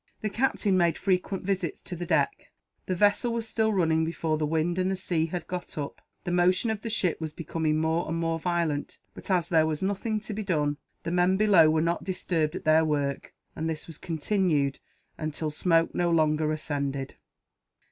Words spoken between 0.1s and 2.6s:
The captain made frequent visits to the deck.